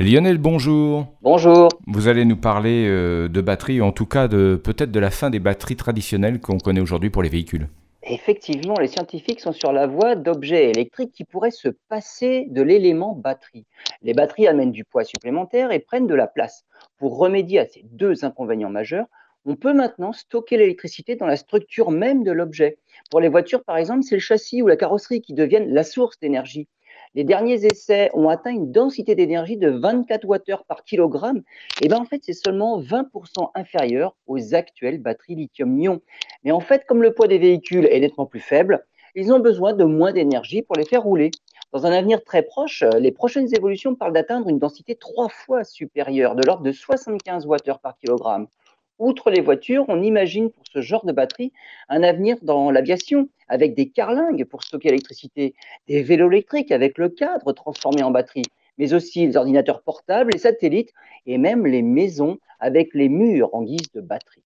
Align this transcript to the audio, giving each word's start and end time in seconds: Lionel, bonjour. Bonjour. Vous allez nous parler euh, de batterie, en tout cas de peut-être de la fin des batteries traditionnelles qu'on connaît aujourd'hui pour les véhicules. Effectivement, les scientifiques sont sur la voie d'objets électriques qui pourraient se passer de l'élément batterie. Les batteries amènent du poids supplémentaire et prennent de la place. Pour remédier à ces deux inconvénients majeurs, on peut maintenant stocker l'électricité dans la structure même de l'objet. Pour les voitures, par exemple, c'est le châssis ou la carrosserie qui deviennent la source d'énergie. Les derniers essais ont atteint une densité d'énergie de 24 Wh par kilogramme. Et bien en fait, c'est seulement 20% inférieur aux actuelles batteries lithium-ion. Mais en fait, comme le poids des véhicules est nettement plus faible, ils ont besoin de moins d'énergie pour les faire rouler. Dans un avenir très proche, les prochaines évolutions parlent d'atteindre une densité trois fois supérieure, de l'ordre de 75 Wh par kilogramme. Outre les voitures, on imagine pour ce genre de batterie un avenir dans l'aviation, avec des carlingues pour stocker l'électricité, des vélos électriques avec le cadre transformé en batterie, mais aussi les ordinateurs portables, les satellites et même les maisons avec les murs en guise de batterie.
Lionel, 0.00 0.38
bonjour. 0.38 1.06
Bonjour. 1.22 1.68
Vous 1.88 2.06
allez 2.06 2.24
nous 2.24 2.36
parler 2.36 2.86
euh, 2.86 3.26
de 3.26 3.40
batterie, 3.40 3.80
en 3.80 3.90
tout 3.90 4.06
cas 4.06 4.28
de 4.28 4.54
peut-être 4.54 4.92
de 4.92 5.00
la 5.00 5.10
fin 5.10 5.28
des 5.28 5.40
batteries 5.40 5.74
traditionnelles 5.74 6.40
qu'on 6.40 6.58
connaît 6.58 6.80
aujourd'hui 6.80 7.10
pour 7.10 7.20
les 7.20 7.28
véhicules. 7.28 7.66
Effectivement, 8.04 8.74
les 8.80 8.86
scientifiques 8.86 9.40
sont 9.40 9.50
sur 9.50 9.72
la 9.72 9.88
voie 9.88 10.14
d'objets 10.14 10.70
électriques 10.70 11.10
qui 11.10 11.24
pourraient 11.24 11.50
se 11.50 11.70
passer 11.88 12.46
de 12.48 12.62
l'élément 12.62 13.12
batterie. 13.12 13.66
Les 14.02 14.14
batteries 14.14 14.46
amènent 14.46 14.70
du 14.70 14.84
poids 14.84 15.02
supplémentaire 15.02 15.72
et 15.72 15.80
prennent 15.80 16.06
de 16.06 16.14
la 16.14 16.28
place. 16.28 16.64
Pour 16.98 17.18
remédier 17.18 17.58
à 17.58 17.66
ces 17.66 17.82
deux 17.90 18.24
inconvénients 18.24 18.70
majeurs, 18.70 19.06
on 19.46 19.56
peut 19.56 19.72
maintenant 19.72 20.12
stocker 20.12 20.58
l'électricité 20.58 21.16
dans 21.16 21.26
la 21.26 21.36
structure 21.36 21.90
même 21.90 22.22
de 22.22 22.30
l'objet. 22.30 22.78
Pour 23.10 23.20
les 23.20 23.28
voitures, 23.28 23.64
par 23.64 23.76
exemple, 23.76 24.04
c'est 24.04 24.14
le 24.14 24.20
châssis 24.20 24.62
ou 24.62 24.68
la 24.68 24.76
carrosserie 24.76 25.22
qui 25.22 25.34
deviennent 25.34 25.74
la 25.74 25.82
source 25.82 26.20
d'énergie. 26.20 26.68
Les 27.14 27.24
derniers 27.24 27.64
essais 27.64 28.10
ont 28.14 28.28
atteint 28.28 28.50
une 28.50 28.70
densité 28.70 29.14
d'énergie 29.14 29.56
de 29.56 29.70
24 29.70 30.24
Wh 30.24 30.64
par 30.66 30.84
kilogramme. 30.84 31.42
Et 31.82 31.88
bien 31.88 31.98
en 31.98 32.04
fait, 32.04 32.20
c'est 32.22 32.32
seulement 32.32 32.80
20% 32.80 33.50
inférieur 33.54 34.16
aux 34.26 34.54
actuelles 34.54 34.98
batteries 34.98 35.36
lithium-ion. 35.36 36.00
Mais 36.44 36.52
en 36.52 36.60
fait, 36.60 36.84
comme 36.86 37.02
le 37.02 37.12
poids 37.12 37.28
des 37.28 37.38
véhicules 37.38 37.86
est 37.86 38.00
nettement 38.00 38.26
plus 38.26 38.40
faible, 38.40 38.84
ils 39.14 39.32
ont 39.32 39.40
besoin 39.40 39.72
de 39.72 39.84
moins 39.84 40.12
d'énergie 40.12 40.62
pour 40.62 40.76
les 40.76 40.84
faire 40.84 41.02
rouler. 41.02 41.30
Dans 41.72 41.86
un 41.86 41.92
avenir 41.92 42.22
très 42.24 42.42
proche, 42.42 42.84
les 42.98 43.12
prochaines 43.12 43.52
évolutions 43.54 43.94
parlent 43.94 44.12
d'atteindre 44.12 44.48
une 44.48 44.58
densité 44.58 44.94
trois 44.94 45.28
fois 45.28 45.64
supérieure, 45.64 46.34
de 46.34 46.42
l'ordre 46.46 46.62
de 46.62 46.72
75 46.72 47.46
Wh 47.46 47.78
par 47.82 47.98
kilogramme. 47.98 48.46
Outre 48.98 49.30
les 49.30 49.40
voitures, 49.40 49.84
on 49.88 50.02
imagine 50.02 50.50
pour 50.50 50.64
ce 50.72 50.80
genre 50.80 51.06
de 51.06 51.12
batterie 51.12 51.52
un 51.88 52.02
avenir 52.02 52.36
dans 52.42 52.70
l'aviation, 52.70 53.28
avec 53.48 53.74
des 53.74 53.88
carlingues 53.88 54.44
pour 54.44 54.62
stocker 54.64 54.88
l'électricité, 54.88 55.54
des 55.86 56.02
vélos 56.02 56.30
électriques 56.30 56.72
avec 56.72 56.98
le 56.98 57.08
cadre 57.08 57.52
transformé 57.52 58.02
en 58.02 58.10
batterie, 58.10 58.42
mais 58.76 58.94
aussi 58.94 59.26
les 59.26 59.36
ordinateurs 59.36 59.82
portables, 59.82 60.32
les 60.32 60.38
satellites 60.38 60.92
et 61.26 61.38
même 61.38 61.64
les 61.66 61.82
maisons 61.82 62.38
avec 62.60 62.92
les 62.92 63.08
murs 63.08 63.54
en 63.54 63.62
guise 63.62 63.90
de 63.94 64.00
batterie. 64.00 64.36